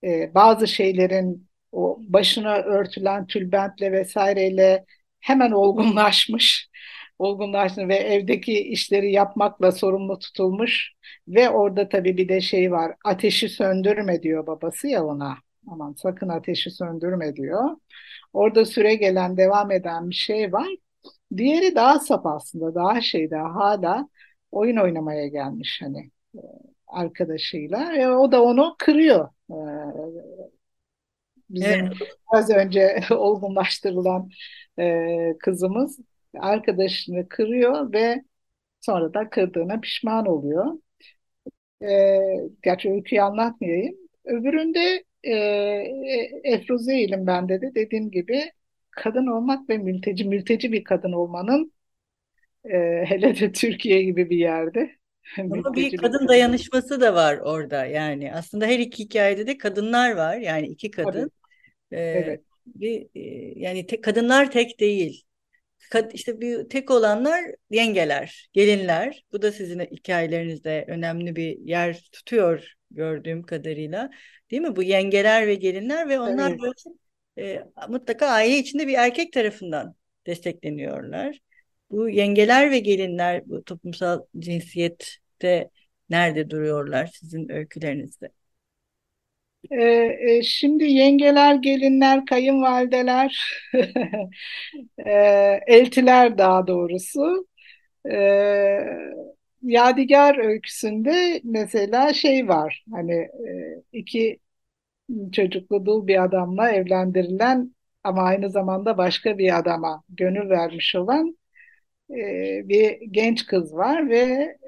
e, 0.05 0.35
bazı 0.35 0.69
şeylerin 0.69 1.49
o 1.73 1.99
başına 2.01 2.57
örtülen 2.57 3.27
tülbentle 3.27 3.93
vesaireyle 3.93 4.85
hemen 5.21 5.51
olgunlaşmış, 5.51 6.71
olgunlaşmış 7.19 7.89
ve 7.89 7.97
evdeki 7.97 8.61
işleri 8.61 9.13
yapmakla 9.13 9.73
sorumlu 9.73 10.19
tutulmuş 10.19 10.93
ve 11.29 11.51
orada 11.51 11.89
tabii 11.89 12.17
bir 12.17 12.29
de 12.29 12.41
şey 12.41 12.73
var, 12.73 12.95
ateşi 13.05 13.49
söndürme 13.49 14.23
diyor 14.23 14.47
babası 14.47 14.89
ya 14.89 15.05
ona. 15.07 15.37
Aman 15.69 15.93
sakın 15.93 16.29
ateşi 16.29 16.71
söndürme 16.71 17.37
diyor. 17.37 17.71
Orada 18.33 18.65
süre 18.65 18.95
gelen, 18.95 19.37
devam 19.37 19.71
eden 19.71 20.11
bir 20.11 20.15
şey 20.15 20.53
var. 20.53 20.69
Diğeri 21.37 21.75
daha 21.75 21.99
sap 22.01 22.27
aslında, 22.27 22.75
daha 22.75 23.01
şey 23.01 23.31
daha 23.31 23.55
hala 23.55 24.09
oyun 24.53 24.77
oynamaya 24.77 25.29
gelmiş 25.29 25.81
hani 25.83 26.11
e, 26.35 26.41
arkadaşıyla. 26.87 27.93
ve 27.93 28.09
o 28.09 28.33
da 28.33 28.43
onu 28.43 28.75
kırıyor. 28.79 29.29
E, 29.51 29.57
bizim 31.51 31.71
evet. 31.71 31.93
az 32.27 32.51
önce 32.51 33.01
olgunlaştırılan 33.11 34.29
e, 34.79 35.39
kızımız 35.39 35.99
arkadaşını 36.39 37.29
kırıyor 37.29 37.93
ve 37.93 38.25
sonra 38.81 39.15
da 39.15 39.31
kırdığına 39.31 39.81
pişman 39.81 40.27
oluyor. 40.27 40.75
Gerçi 42.63 42.91
öyküyü 42.91 43.23
anlatmayayım. 43.23 43.97
Öbüründe 44.25 45.05
e, 45.23 45.35
Efruze 46.45 46.99
İlim 47.01 47.27
bende 47.27 47.61
de 47.61 47.75
dediğim 47.75 48.11
gibi 48.11 48.53
kadın 48.97 49.27
olmak 49.27 49.69
ve 49.69 49.79
mülteci, 49.79 50.25
mülteci 50.25 50.73
bir 50.73 50.85
kadın 50.85 51.13
olmanın 51.13 51.73
e, 52.65 53.05
hele 53.07 53.41
de 53.41 53.53
Türkiye 53.53 54.03
gibi 54.03 54.31
bir 54.31 54.37
yerde 54.39 54.97
Ama 55.51 55.77
bir 55.77 55.93
bir 55.93 55.97
kadın 55.97 56.29
kadın. 56.29 56.29
dayanışması 56.29 57.01
da 57.01 57.15
var 57.15 57.39
orada 57.39 57.87
yani. 57.87 58.35
Aslında 58.35 58.67
her 58.67 58.79
iki 58.79 59.05
hikayede 59.05 59.47
de 59.47 59.59
kadınlar 59.59 60.13
var. 60.17 60.37
Yani 60.37 60.67
iki 60.69 60.91
Tabii, 61.01 61.05
kadın. 61.07 61.31
Ee, 61.93 62.01
evet. 62.13 62.45
bir, 62.67 63.09
e, 63.15 63.21
yani 63.61 63.87
te- 63.87 64.01
kadınlar 64.01 64.51
tek 64.51 64.81
değil. 64.81 65.25
Kad, 65.91 66.11
işte 66.15 66.41
bir 66.41 66.69
tek 66.69 66.91
olanlar 66.91 67.45
yengeler, 67.71 68.49
gelinler. 68.53 69.25
Bu 69.33 69.43
da 69.43 69.53
sizin 69.53 69.81
hikayelerinizde 69.81 70.85
önemli 70.89 71.37
bir 71.37 71.59
yer 71.59 72.09
tutuyor 72.13 72.73
gördüğüm 72.91 73.43
kadarıyla. 73.43 74.11
Değil 74.51 74.63
mi? 74.63 74.77
Bu 74.77 74.83
yengeler 74.83 75.47
ve 75.47 75.55
gelinler 75.55 76.09
ve 76.09 76.21
onlar 76.21 76.51
Evet. 76.51 76.61
böyle 76.61 76.97
e, 77.39 77.65
mutlaka 77.89 78.27
aile 78.27 78.59
içinde 78.59 78.87
bir 78.87 78.95
erkek 78.95 79.33
tarafından 79.33 79.95
destekleniyorlar. 80.27 81.39
Bu 81.91 82.09
yengeler 82.09 82.71
ve 82.71 82.79
gelinler 82.79 83.49
bu 83.49 83.65
toplumsal 83.65 84.23
cinsiyette 84.39 85.71
nerede 86.11 86.51
duruyorlar 86.51 87.07
sizin 87.07 87.49
öykülerinizde? 87.49 88.31
E, 89.71 89.85
e, 90.37 90.43
şimdi 90.43 90.85
yengeler, 90.85 91.55
gelinler, 91.55 92.27
kayınvalideler, 92.27 93.61
e, 95.07 95.11
eltiler 95.67 96.39
daha 96.39 96.67
doğrusu. 96.67 97.47
E, 98.11 98.17
Yadigar 99.63 100.39
öyküsünde 100.39 101.41
mesela 101.45 102.13
şey 102.15 102.49
var 102.49 102.85
hani 102.93 103.13
e, 103.15 103.83
iki 103.93 104.39
çocuklu 105.33 105.87
dul 105.87 106.07
bir 106.07 106.25
adamla 106.25 106.71
evlendirilen 106.71 107.75
ama 108.05 108.23
aynı 108.23 108.51
zamanda 108.51 108.99
başka 108.99 109.39
bir 109.39 109.59
adama 109.59 110.03
gönül 110.09 110.51
vermiş 110.51 110.95
olan 110.95 111.39
e, 112.11 112.15
bir 112.69 112.99
genç 113.11 113.47
kız 113.47 113.75
var 113.75 114.11
ve 114.11 114.19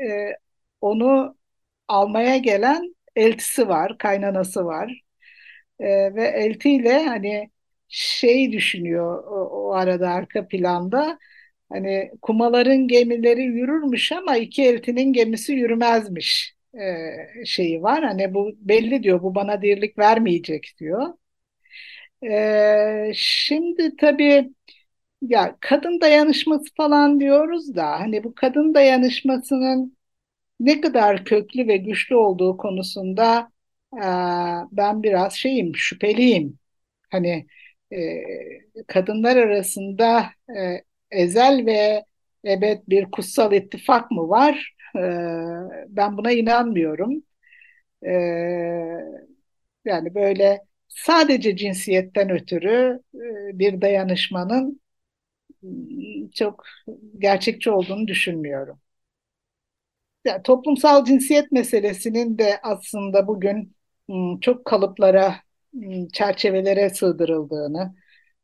e, 0.08 0.32
onu 0.80 1.36
almaya 1.88 2.36
gelen 2.38 2.96
eltisi 3.16 3.68
var, 3.68 3.98
kaynanası 3.98 4.64
var. 4.66 5.02
E, 5.80 6.14
ve 6.14 6.24
eltiyle 6.28 7.04
hani 7.06 7.50
şey 7.88 8.52
düşünüyor 8.52 9.24
o, 9.24 9.68
o 9.68 9.72
arada 9.74 10.10
arka 10.10 10.48
planda 10.48 11.18
hani 11.70 12.12
kumaların 12.22 12.88
gemileri 12.88 13.42
yürürmüş 13.44 14.12
ama 14.12 14.36
iki 14.36 14.64
eltinin 14.64 15.12
gemisi 15.12 15.52
yürümezmiş 15.52 16.55
e, 16.80 17.44
şeyi 17.46 17.82
var. 17.82 18.04
Hani 18.04 18.34
bu 18.34 18.52
belli 18.58 19.02
diyor 19.02 19.22
bu 19.22 19.34
bana 19.34 19.62
dirlik 19.62 19.98
vermeyecek 19.98 20.74
diyor. 20.80 21.14
E, 22.24 23.12
şimdi 23.14 23.96
tabii 23.96 24.54
ya 25.22 25.58
kadın 25.60 26.00
dayanışması 26.02 26.64
falan 26.76 27.20
diyoruz 27.20 27.76
da 27.76 28.00
hani 28.00 28.24
bu 28.24 28.34
kadın 28.36 28.74
dayanışmasının 28.74 29.98
ne 30.60 30.82
kadar 30.82 31.24
köklü 31.26 31.68
ve 31.68 31.76
güçlü 31.76 32.16
olduğu 32.16 32.58
konusunda 32.58 33.52
e, 33.94 34.00
ben 34.72 35.02
biraz 35.02 35.34
şeyim, 35.34 35.76
şüpheliyim. 35.76 36.58
Hani 37.12 37.46
e, 37.92 38.24
kadınlar 38.88 39.36
arasında 39.36 40.26
e, 40.58 40.82
ezel 41.10 41.66
ve 41.66 42.04
ebed 42.46 42.80
bir 42.88 43.04
kutsal 43.10 43.52
ittifak 43.52 44.10
mı 44.10 44.28
var? 44.28 44.75
E, 44.96 45.00
ben 45.88 46.16
buna 46.16 46.32
inanmıyorum. 46.32 47.22
E, 48.06 48.10
yani 49.84 50.14
böyle 50.14 50.64
sadece 50.88 51.56
cinsiyetten 51.56 52.30
ötürü 52.30 53.00
e, 53.14 53.58
bir 53.58 53.80
dayanışmanın 53.80 54.80
mm, 55.62 56.30
çok 56.30 56.64
gerçekçi 57.18 57.70
olduğunu 57.70 58.08
düşünmüyorum. 58.08 58.80
Ya, 60.24 60.42
toplumsal 60.42 61.04
cinsiyet 61.04 61.52
meselesinin 61.52 62.38
de 62.38 62.60
aslında 62.62 63.26
bugün 63.28 63.76
mm, 64.08 64.40
çok 64.40 64.64
kalıplara, 64.64 65.36
mm, 65.72 66.08
çerçevelere 66.08 66.90
sığdırıldığını, 66.90 67.94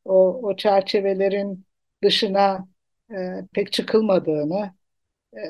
o, 0.04 0.40
o 0.48 0.56
çerçevelerin 0.56 1.66
dışına 2.04 2.68
e, 3.12 3.16
pek 3.54 3.72
çıkılmadığını, 3.72 4.74
e, 5.36 5.40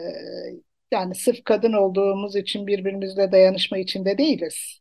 yani 0.92 1.14
sırf 1.14 1.44
kadın 1.44 1.72
olduğumuz 1.72 2.36
için 2.36 2.66
birbirimizle 2.66 3.32
dayanışma 3.32 3.78
içinde 3.78 4.18
değiliz. 4.18 4.80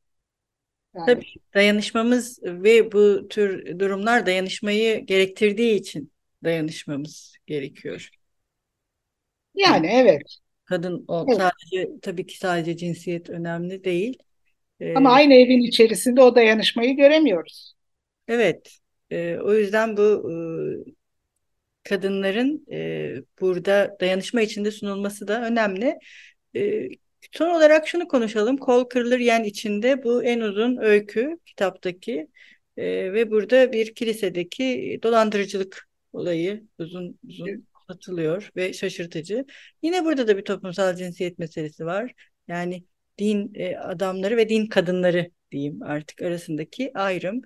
Yani 0.95 1.19
Tabii 1.19 1.25
dayanışmamız 1.53 2.39
ve 2.43 2.91
bu 2.91 3.27
tür 3.29 3.79
durumlar 3.79 4.25
dayanışmayı 4.25 5.05
gerektirdiği 5.05 5.75
için 5.79 6.11
dayanışmamız 6.43 7.35
gerekiyor. 7.47 8.09
Yani 9.55 9.87
evet, 9.87 10.37
kadın 10.65 11.05
o 11.07 11.27
evet. 11.27 11.37
sadece 11.37 11.89
tabii 12.01 12.25
ki 12.27 12.37
sadece 12.37 12.77
cinsiyet 12.77 13.29
önemli 13.29 13.83
değil. 13.83 14.17
Ama 14.93 15.09
Ee, 15.09 15.11
aynı 15.11 15.33
evin 15.33 15.63
içerisinde 15.63 16.21
o 16.21 16.35
dayanışmayı 16.35 16.97
göremiyoruz. 16.97 17.73
evet, 18.27 18.77
Ee, 19.11 19.37
o 19.43 19.53
yüzden 19.53 19.97
bu 19.97 20.31
e, 20.31 20.35
kadınların 21.83 22.65
e, 22.71 23.15
burada 23.41 23.97
dayanışma 24.01 24.41
içinde 24.41 24.71
sunulması 24.71 25.27
da 25.27 25.45
önemli. 25.45 25.99
E, 26.55 26.89
son 27.31 27.49
olarak 27.49 27.87
şunu 27.87 28.07
konuşalım. 28.07 28.57
Kol 28.57 28.83
kırılır 28.83 29.19
yen 29.19 29.43
içinde 29.43 30.03
bu 30.03 30.23
en 30.23 30.39
uzun 30.39 30.77
öykü 30.77 31.37
kitaptaki 31.45 32.27
E, 32.77 33.13
ve 33.13 33.31
burada 33.31 33.73
bir 33.73 33.95
kilisedeki 33.95 34.99
dolandırıcılık 35.03 35.89
olayı 36.13 36.63
uzun 36.79 37.19
uzun 37.27 37.67
anlatılıyor 37.73 38.49
ve 38.55 38.73
şaşırtıcı. 38.73 39.45
Yine 39.81 40.05
burada 40.05 40.27
da 40.27 40.37
bir 40.37 40.45
toplumsal 40.45 40.95
cinsiyet 40.95 41.39
meselesi 41.39 41.85
var. 41.85 42.13
Yani 42.47 42.83
din 43.17 43.51
e, 43.55 43.77
adamları 43.77 44.37
ve 44.37 44.49
din 44.49 44.67
kadınları 44.67 45.31
diyeyim 45.51 45.83
artık 45.83 46.21
arasındaki 46.21 46.91
ayrım 46.97 47.41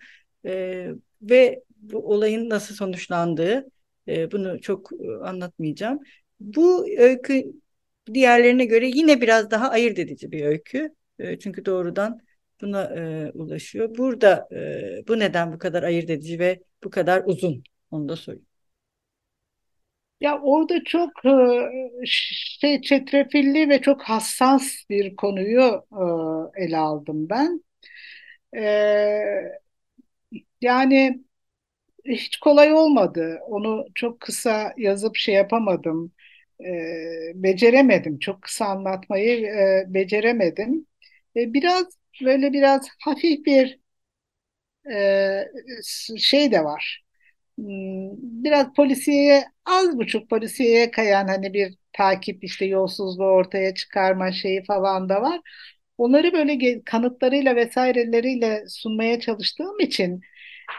E, 0.46 0.88
ve 1.22 1.64
bu 1.76 1.98
olayın 2.14 2.50
nasıl 2.50 2.76
sonuçlandığı 2.76 3.66
e, 4.08 4.32
bunu 4.32 4.62
çok 4.62 4.90
e, 4.94 5.12
anlatmayacağım. 5.24 6.00
Bu 6.40 6.88
öykü 6.98 7.44
diğerlerine 8.14 8.66
göre 8.66 8.88
yine 8.88 9.22
biraz 9.22 9.52
daha 9.52 9.70
ayırt 9.70 10.00
edici 10.00 10.32
bir 10.32 10.46
öykü. 10.46 10.96
E, 11.20 11.40
çünkü 11.40 11.66
doğrudan 11.66 12.20
buna 12.62 12.84
e, 12.84 13.32
ulaşıyor. 13.34 13.98
Burada 13.98 14.48
e, 14.52 15.08
bu 15.08 15.20
neden 15.20 15.54
bu 15.54 15.58
kadar 15.60 15.84
ayırt 15.84 16.10
edici 16.10 16.40
ve 16.40 16.64
bu 16.84 16.90
kadar 16.90 17.24
uzun? 17.26 17.64
Onu 17.92 18.10
da 18.10 18.16
söyleyeyim. 18.16 18.48
Ya 20.22 20.40
orada 20.42 20.84
çok 20.84 21.26
e, 21.26 22.06
şey 22.06 22.82
çetrefilli 22.82 23.70
ve 23.70 23.82
çok 23.82 24.02
hassas 24.04 24.64
bir 24.90 25.16
konuyu 25.16 25.86
e, 26.56 26.64
ele 26.64 26.78
aldım 26.78 27.30
ben. 27.30 27.64
E, 28.58 28.62
yani 30.62 31.25
hiç 32.06 32.38
kolay 32.38 32.74
olmadı. 32.74 33.40
Onu 33.48 33.86
çok 33.96 34.20
kısa 34.22 34.74
yazıp 34.78 35.16
şey 35.16 35.36
yapamadım. 35.36 36.12
E, 36.66 36.72
beceremedim. 37.36 38.20
Çok 38.20 38.42
kısa 38.42 38.66
anlatmayı 38.66 39.46
e, 39.48 39.84
beceremedim. 39.94 40.88
E, 41.36 41.54
biraz 41.54 41.86
böyle 42.26 42.54
biraz 42.54 42.88
hafif 43.06 43.46
bir 43.46 43.80
e, 44.92 45.46
şey 46.20 46.52
de 46.52 46.64
var. 46.64 47.04
Hmm, 47.58 48.12
Biraz 48.46 48.74
polisiye 48.74 49.46
az 49.66 49.98
buçuk 50.00 50.30
polisiyeye 50.32 50.92
kayan 50.92 51.28
hani 51.30 51.54
bir 51.54 51.78
takip 51.94 52.46
işte 52.46 52.66
yolsuzluğu 52.66 53.26
ortaya 53.26 53.76
çıkarma 53.76 54.32
şeyi 54.32 54.64
falan 54.66 55.10
da 55.10 55.22
var. 55.24 55.42
Onları 56.00 56.34
böyle 56.34 56.84
kanıtlarıyla 56.86 57.56
vesaireleriyle 57.56 58.66
sunmaya 58.70 59.20
çalıştığım 59.20 59.80
için 59.80 60.22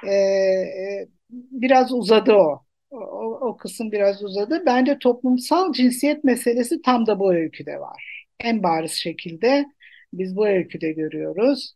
e, 0.08 0.12
e, 0.14 1.08
biraz 1.30 1.92
uzadı 1.92 2.32
o. 2.32 2.62
O, 2.90 2.98
o 3.40 3.56
kısım 3.56 3.92
biraz 3.92 4.22
uzadı. 4.24 4.62
Bence 4.66 4.98
toplumsal 4.98 5.72
cinsiyet 5.72 6.24
meselesi 6.24 6.82
tam 6.82 7.06
da 7.06 7.18
bu 7.20 7.34
öyküde 7.34 7.80
var. 7.80 8.26
En 8.40 8.62
bariz 8.62 8.92
şekilde 8.92 9.66
biz 10.12 10.36
bu 10.36 10.46
öyküde 10.48 10.92
görüyoruz. 10.92 11.74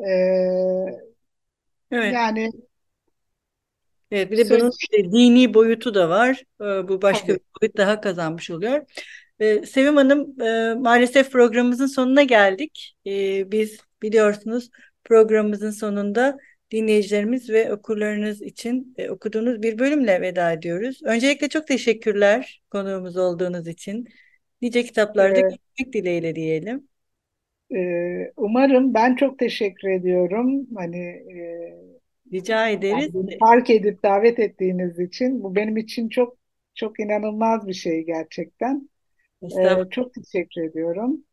E, 0.00 0.06
Evet. 1.90 2.12
yani 2.14 2.50
Evet, 4.10 4.30
bir 4.30 4.38
de 4.38 4.50
bunun 4.50 4.70
işte 4.80 5.04
dini 5.12 5.54
boyutu 5.54 5.94
da 5.94 6.08
var. 6.08 6.42
Ee, 6.60 6.88
Bu 6.88 7.02
başka 7.02 7.34
bir 7.34 7.40
boyut 7.62 7.76
daha 7.76 8.00
kazanmış 8.00 8.50
oluyor. 8.50 8.86
Ee, 9.40 9.66
Sevim 9.66 9.96
Hanım, 9.96 10.42
e, 10.42 10.74
maalesef 10.74 11.32
programımızın 11.32 11.86
sonuna 11.86 12.22
geldik. 12.22 12.96
Ee, 13.06 13.52
Biz 13.52 13.78
biliyorsunuz 14.02 14.70
programımızın 15.04 15.70
sonunda 15.70 16.38
dinleyicilerimiz 16.72 17.50
ve 17.50 17.72
okurlarınız 17.74 18.42
için 18.42 18.94
e, 18.98 19.10
okuduğunuz 19.10 19.62
bir 19.62 19.78
bölümle 19.78 20.20
veda 20.20 20.52
ediyoruz. 20.52 21.00
Öncelikle 21.04 21.48
çok 21.48 21.66
teşekkürler 21.66 22.62
konuğumuz 22.70 23.16
olduğunuz 23.16 23.68
için. 23.68 24.08
Nice 24.62 24.84
kitaplarda 24.84 25.40
E, 25.40 25.40
görüşmek 25.40 25.92
dileğiyle 25.94 26.34
diyelim. 26.34 26.88
Ee, 27.74 28.32
umarım 28.36 28.94
ben 28.94 29.16
çok 29.16 29.38
teşekkür 29.38 29.88
ediyorum. 29.88 30.66
Hani 30.76 30.96
e, 30.98 31.38
Rica 32.32 32.68
ederiz. 32.68 33.12
yani 33.14 33.36
fark 33.38 33.70
edip 33.70 34.02
davet 34.04 34.38
ettiğiniz 34.38 34.98
için 35.00 35.42
bu 35.42 35.54
benim 35.54 35.76
için 35.76 36.08
çok 36.08 36.36
çok 36.74 37.00
inanılmaz 37.00 37.66
bir 37.66 37.72
şey 37.74 38.04
gerçekten. 38.06 38.90
Ee, 39.42 39.90
çok 39.90 40.14
teşekkür 40.14 40.62
ediyorum. 40.62 41.24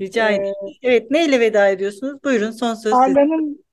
Rica 0.00 0.30
Ee, 0.30 0.36
ederim. 0.36 0.54
Evet, 0.82 1.10
neyle 1.10 1.40
veda 1.40 1.68
ediyorsunuz? 1.68 2.24
Buyurun 2.24 2.50
son 2.50 2.74
söz 2.74 3.00
tarlanın 3.04 3.64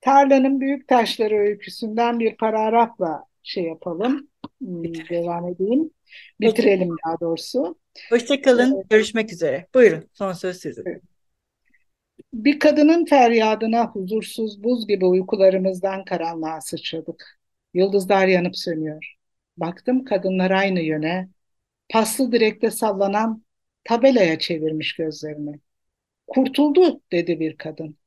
tarlanın 0.00 0.60
büyük 0.60 0.88
taşları 0.88 1.34
öyküsünden 1.36 2.20
bir 2.20 2.36
paragrafla 2.36 3.24
şey 3.42 3.64
yapalım. 3.64 4.28
Hmm, 4.60 4.84
Devam 4.84 5.48
edeyim. 5.48 5.90
Bitirelim 6.40 6.96
daha 7.06 7.20
doğrusu. 7.20 7.78
Hoşça 8.10 8.42
kalın. 8.42 8.82
Görüşmek 8.90 9.32
üzere. 9.32 9.66
Buyurun 9.74 10.08
son 10.12 10.32
söz 10.32 10.56
sizin. 10.60 11.02
Bir 12.34 12.58
kadının 12.58 13.04
feryadına 13.04 13.86
huzursuz 13.86 14.64
buz 14.64 14.86
gibi 14.86 15.04
uykularımızdan 15.04 16.04
karanlığa 16.04 16.60
sıçradık. 16.60 17.40
Yıldızlar 17.74 18.26
yanıp 18.26 18.56
sönüyor. 18.56 19.14
Baktım 19.56 20.04
kadınlar 20.04 20.50
aynı 20.50 20.80
yöne, 20.80 21.28
paslı 21.90 22.32
direkte 22.32 22.70
sallanan 22.70 23.44
tabelaya 23.84 24.38
çevirmiş 24.38 24.96
gözlerini. 24.96 25.60
Kurtuldu 26.26 27.02
dedi 27.12 27.40
bir 27.40 27.56
kadın. 27.56 27.98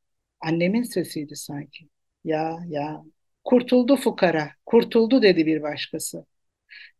Annemin 0.41 0.83
sesiydi 0.83 1.35
sanki. 1.35 1.89
Ya 2.23 2.59
ya, 2.69 3.03
kurtuldu 3.43 3.95
fukara, 3.97 4.51
kurtuldu 4.65 5.21
dedi 5.21 5.45
bir 5.45 5.61
başkası. 5.61 6.25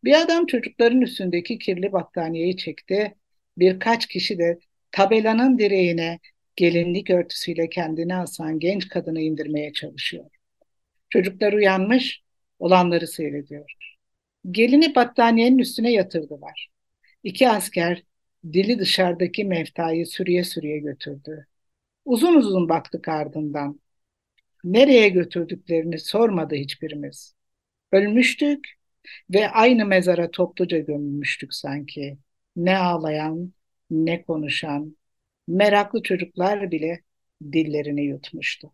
Bir 0.04 0.22
adam 0.22 0.46
çocukların 0.46 1.00
üstündeki 1.00 1.58
kirli 1.58 1.92
battaniyeyi 1.92 2.56
çekti. 2.56 3.14
Birkaç 3.58 4.06
kişi 4.06 4.38
de 4.38 4.58
tabelanın 4.92 5.58
direğine 5.58 6.20
gelinlik 6.56 7.10
örtüsüyle 7.10 7.68
kendini 7.70 8.16
asan 8.16 8.58
genç 8.58 8.88
kadını 8.88 9.20
indirmeye 9.20 9.72
çalışıyor. 9.72 10.24
Çocuklar 11.10 11.52
uyanmış, 11.52 12.22
olanları 12.58 13.06
seyrediyor. 13.06 13.72
Gelini 14.50 14.94
battaniyenin 14.94 15.58
üstüne 15.58 15.92
yatırdılar. 15.92 16.68
İki 17.24 17.48
asker 17.48 18.04
dili 18.52 18.78
dışarıdaki 18.78 19.44
meftayı 19.44 20.06
sürüye 20.06 20.44
sürüye 20.44 20.78
götürdü. 20.78 21.46
Uzun 22.04 22.34
uzun 22.34 22.68
baktık 22.68 23.08
ardından. 23.08 23.80
Nereye 24.64 25.08
götürdüklerini 25.08 25.98
sormadı 25.98 26.54
hiçbirimiz. 26.56 27.36
Ölmüştük 27.92 28.68
ve 29.30 29.50
aynı 29.50 29.86
mezara 29.86 30.32
topluca 30.32 30.78
gömülmüştük 30.78 31.54
sanki. 31.54 32.18
Ne 32.56 32.78
ağlayan, 32.78 33.54
ne 33.90 34.24
konuşan, 34.24 34.96
meraklı 35.48 36.02
çocuklar 36.02 36.70
bile 36.70 37.02
dillerini 37.52 38.04
yutmuştu. 38.04 38.72